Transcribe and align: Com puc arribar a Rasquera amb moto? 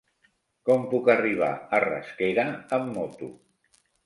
Com 0.69 0.87
puc 0.93 1.11
arribar 1.15 1.49
a 1.79 1.83
Rasquera 1.85 2.47
amb 2.79 2.91
moto? 2.97 3.31